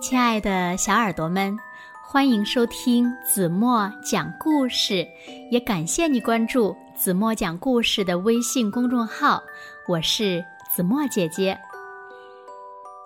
[0.00, 1.58] 亲爱的小耳朵们，
[2.04, 5.04] 欢迎收听子墨讲故事，
[5.50, 9.42] 也感谢你关注子墨讲故事的微信公众号。
[9.88, 11.58] 我是子墨姐姐。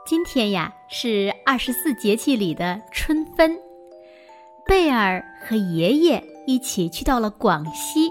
[0.05, 3.59] 今天呀是二十四节气里的春分，
[4.67, 8.11] 贝尔和爷爷一起去到了广西，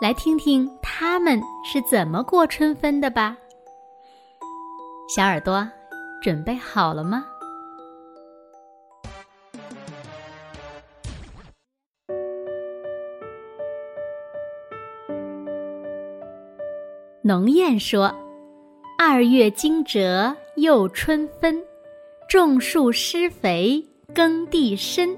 [0.00, 1.38] 来听听他们
[1.70, 3.36] 是怎么过春分的吧。
[5.14, 5.68] 小耳朵，
[6.22, 7.26] 准备好了吗？
[17.28, 18.10] 农谚说
[18.96, 21.62] ：“二月惊蛰又春分，
[22.26, 25.14] 种树施肥耕地深。”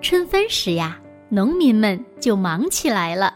[0.00, 0.96] 春分时呀，
[1.28, 3.34] 农民们就忙起来了。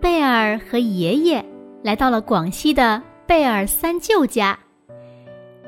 [0.00, 1.44] 贝尔和爷爷
[1.84, 4.58] 来到了广西的贝尔三舅家，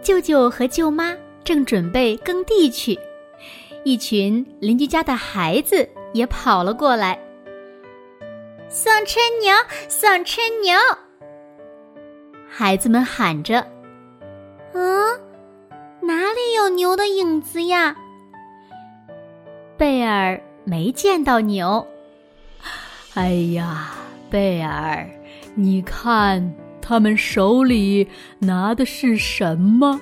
[0.01, 2.99] 舅舅和舅妈正准备耕地去，
[3.85, 7.21] 一群邻居家的孩子也跑了过来。
[8.73, 9.53] 送春牛，
[9.89, 10.77] 送春牛！
[12.49, 13.67] 孩子们喊着
[14.73, 15.21] ：“嗯，
[16.01, 17.97] 哪里有牛的影子呀？”
[19.77, 21.85] 贝尔没见到牛。
[23.15, 23.91] 哎呀，
[24.31, 25.05] 贝尔，
[25.57, 28.07] 你看他们手里
[28.39, 30.01] 拿的是什么？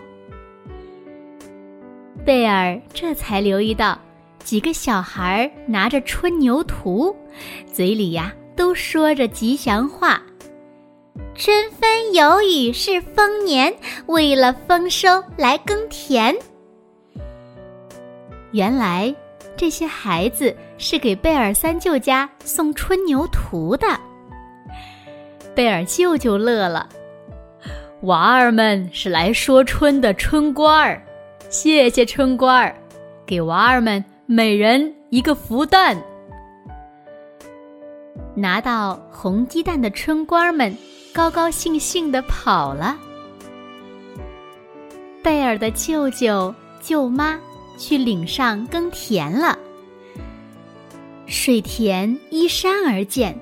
[2.23, 3.99] 贝尔这才留意到，
[4.41, 7.17] 几个小孩拿着春牛图，
[7.73, 8.31] 嘴里呀。
[8.59, 10.21] 都说着吉祥话，
[11.33, 13.73] 春分有雨是丰年，
[14.07, 16.35] 为了丰收来耕田。
[18.51, 19.15] 原来
[19.57, 23.87] 这些孩子是给贝尔三舅家送春牛图的。
[25.55, 26.89] 贝尔舅舅乐了，
[28.03, 31.01] 娃儿们是来说春的春官儿，
[31.49, 32.75] 谢谢春官儿，
[33.25, 35.97] 给娃儿们每人一个福蛋。
[38.41, 40.75] 拿到红鸡蛋的春官们
[41.13, 42.97] 高高兴兴的跑了。
[45.23, 47.39] 贝尔的舅舅舅妈
[47.77, 49.59] 去岭上耕田了。
[51.27, 53.37] 水田依山而建，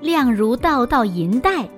[0.00, 1.68] 亮如道道银带。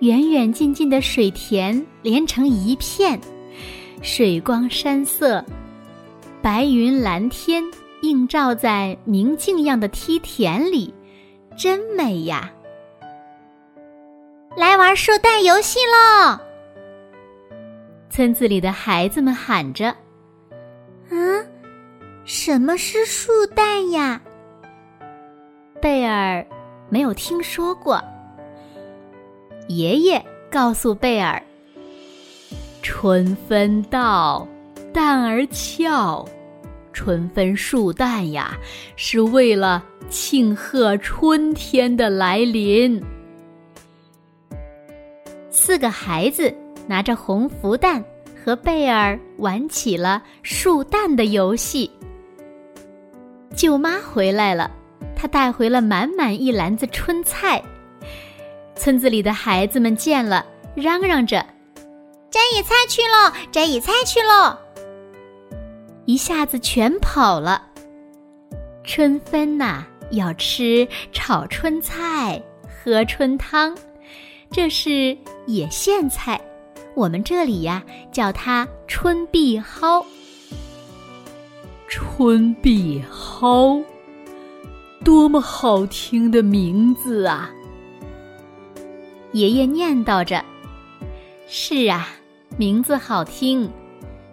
[0.00, 3.20] 远远近近的水田连成一片，
[4.02, 5.44] 水光山色，
[6.42, 7.62] 白云蓝天
[8.02, 10.92] 映照在明镜样的梯田里。
[11.60, 12.50] 真美呀！
[14.56, 16.40] 来玩树蛋游戏喽！
[18.08, 19.94] 村子里的孩子们喊着
[21.12, 21.44] ：“啊，
[22.24, 24.22] 什么是树蛋呀？”
[25.82, 26.42] 贝尔
[26.88, 28.02] 没有听说过。
[29.68, 31.42] 爷爷告诉贝尔
[32.80, 34.48] ：“春分到，
[34.94, 36.26] 蛋儿俏。
[36.94, 38.56] 春分树蛋呀，
[38.96, 43.00] 是为了……”庆贺春天的来临。
[45.50, 46.52] 四个孩子
[46.86, 48.04] 拿着红福蛋
[48.44, 51.90] 和贝尔玩起了树蛋的游戏。
[53.54, 54.70] 舅妈回来了，
[55.14, 57.62] 她带回了满满一篮子春菜。
[58.74, 60.44] 村子里的孩子们见了，
[60.74, 61.44] 嚷嚷着
[62.30, 63.32] ：“摘野菜去喽！
[63.52, 64.56] 摘野菜去喽！”
[66.06, 67.62] 一下子全跑了。
[68.82, 69.84] 春分呐！
[70.10, 73.76] 要吃炒春菜，喝春汤，
[74.50, 75.16] 这是
[75.46, 76.40] 野苋菜，
[76.94, 80.04] 我们这里呀叫它春碧蒿。
[81.88, 83.82] 春碧蒿，
[85.04, 87.50] 多么好听的名字啊！
[89.32, 90.44] 爷爷念叨着
[91.46, 92.08] ：“是啊，
[92.56, 93.70] 名字好听，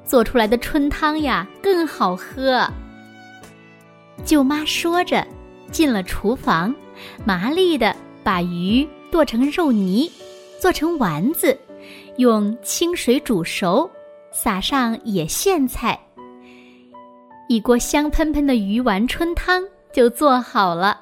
[0.03, 2.67] 做出来的春汤呀更好喝。”
[4.25, 5.25] 舅妈说着。
[5.71, 6.73] 进了厨房，
[7.25, 10.11] 麻利的把鱼剁成肉泥，
[10.59, 11.57] 做成丸子，
[12.17, 13.89] 用清水煮熟，
[14.31, 15.99] 撒上野苋菜，
[17.47, 21.01] 一锅香喷喷的鱼丸春汤就做好了。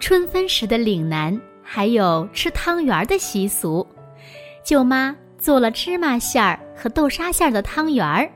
[0.00, 3.86] 春分时的岭南还有吃汤圆的习俗，
[4.62, 8.30] 舅妈做了芝麻馅儿和豆沙馅儿的汤圆儿，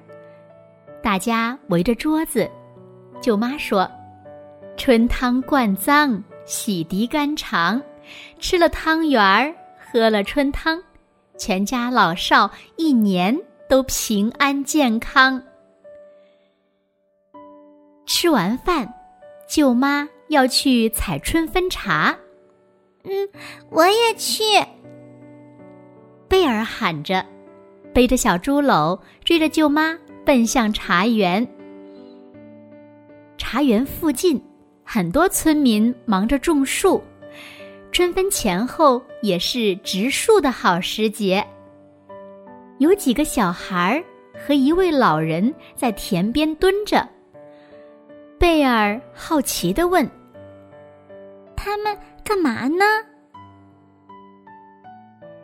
[1.03, 2.49] 大家围着桌子。
[3.21, 3.91] 舅妈说
[4.77, 7.83] ：“春汤灌脏，洗涤肝肠，
[8.39, 10.81] 吃了汤圆，喝了春汤，
[11.37, 13.37] 全家老少一年
[13.69, 15.43] 都平安健康。”
[18.07, 18.95] 吃完饭，
[19.49, 22.17] 舅妈要去采春分茶。
[23.05, 23.29] 嗯，
[23.71, 24.43] 我也去。
[26.29, 27.27] 贝尔喊着，
[27.93, 31.47] 背着小猪篓，追着舅妈奔向茶园。
[33.51, 34.39] 茶园附近，
[34.85, 37.03] 很多村民忙着种树。
[37.91, 41.43] 春分前后也是植树的好时节。
[42.77, 44.05] 有几个小孩
[44.35, 47.09] 和一位老人在田边蹲着。
[48.39, 50.07] 贝尔好奇地问
[51.57, 52.85] ：“他们干嘛呢？”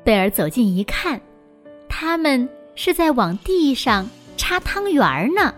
[0.04, 1.18] 贝尔走近一看，
[1.88, 4.06] 他们是在往地上
[4.36, 5.54] 插汤圆呢。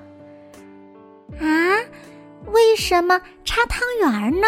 [1.40, 1.74] 啊，
[2.52, 4.46] 为什么插汤圆儿呢？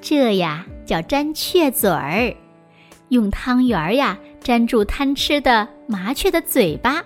[0.00, 2.34] 这呀叫粘雀嘴儿，
[3.08, 7.02] 用汤圆儿呀粘住贪吃的麻雀的嘴巴，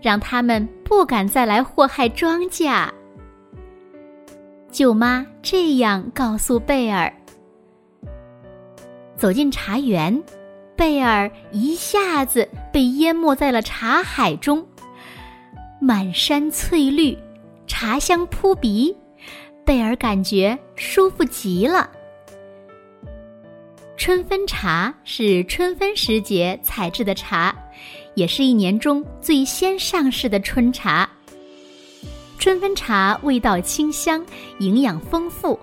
[0.00, 2.88] 让它们不敢再来祸害庄稼。
[4.70, 7.12] 舅妈这样告诉贝尔。
[9.16, 10.22] 走进茶园，
[10.76, 14.66] 贝尔一下子被淹没在了茶海中，
[15.78, 17.18] 满山翠绿，
[17.70, 18.96] 茶香扑鼻，
[19.64, 21.88] 贝尔感觉舒服极了。
[23.96, 27.56] 春分茶是春分时节采制的茶，
[28.16, 31.08] 也是一年中最先上市的春茶。
[32.40, 34.26] 春分茶味道清香，
[34.58, 35.56] 营养丰富，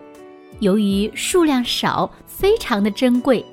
[0.60, 3.46] 由于数量少，非常的珍贵。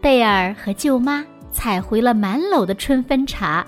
[0.00, 1.22] 贝尔和舅妈
[1.52, 3.66] 采回了满篓的春分茶。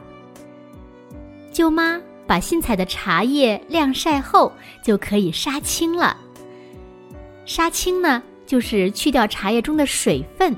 [1.53, 4.53] 舅妈把新采的茶叶晾晒后，
[4.85, 6.15] 就可以杀青了。
[7.47, 8.23] 杀青呢？
[8.47, 10.55] 就是去掉茶叶中的水分。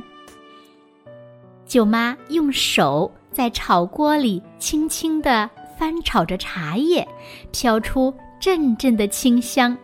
[1.67, 7.07] 舅妈用手在炒锅里轻轻地翻炒着茶叶，
[7.53, 9.77] 飘出阵阵的清香。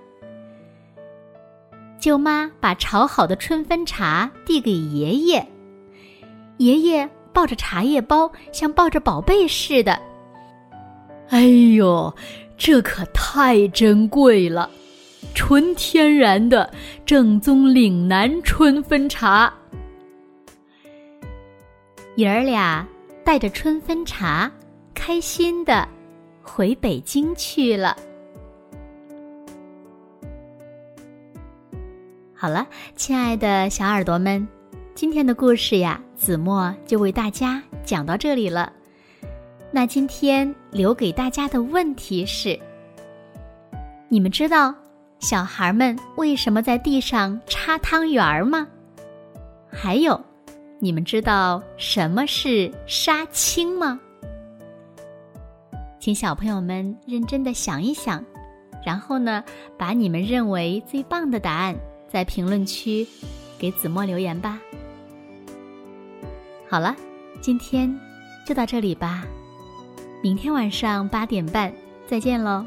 [2.00, 5.46] 舅妈把炒好的春分茶递给爷爷，
[6.58, 10.00] 爷爷抱着茶叶包，像抱着宝贝似的。
[11.28, 12.14] 哎呦，
[12.56, 14.70] 这可太珍贵了！
[15.34, 16.72] 纯天然的
[17.04, 19.52] 正宗岭南春分茶，
[22.14, 22.86] 爷儿俩
[23.24, 24.50] 带着春分茶，
[24.94, 25.86] 开心的
[26.40, 27.94] 回北京去了。
[32.32, 34.46] 好了，亲爱的小耳朵们，
[34.94, 38.72] 今天的故事呀，子墨就为大家讲到这里了。
[39.70, 42.58] 那今天留给大家的问题是：
[44.08, 44.74] 你们知道？
[45.18, 48.68] 小孩们为什么在地上插汤圆儿吗？
[49.66, 50.22] 还有，
[50.78, 53.98] 你们知道什么是杀青吗？
[55.98, 58.22] 请小朋友们认真的想一想，
[58.84, 59.42] 然后呢，
[59.78, 61.74] 把你们认为最棒的答案
[62.08, 63.06] 在评论区
[63.58, 64.60] 给子墨留言吧。
[66.68, 66.94] 好了，
[67.40, 67.98] 今天
[68.46, 69.26] 就到这里吧，
[70.22, 71.72] 明天晚上八点半
[72.06, 72.64] 再见喽。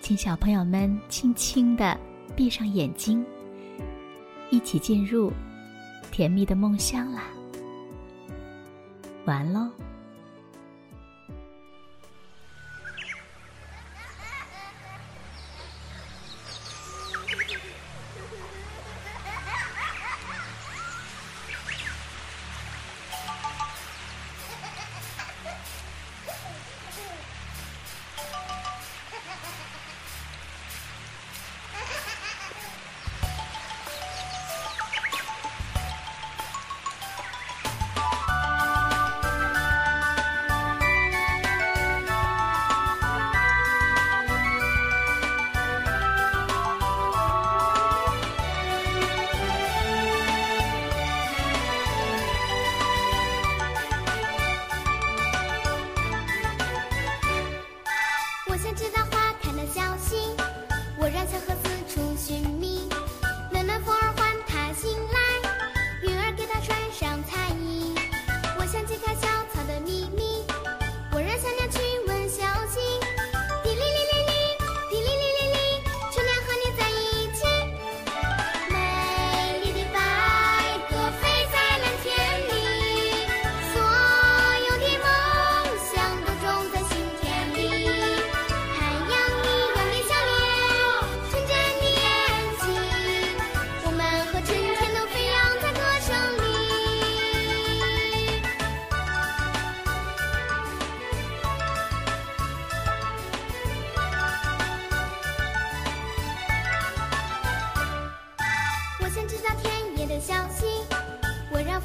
[0.00, 1.98] 请小朋友们轻轻的
[2.36, 3.24] 闭上眼睛，
[4.50, 5.32] 一起进入
[6.10, 7.22] 甜蜜的梦乡啦！
[9.24, 9.68] 完喽。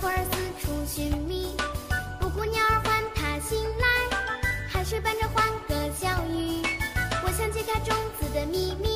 [0.02, 1.56] 花儿四处寻觅。
[2.20, 3.86] 布谷鸟儿唤它醒来
[4.70, 6.62] 汗水伴着欢歌笑语。
[7.24, 8.87] 我想解开种子的秘密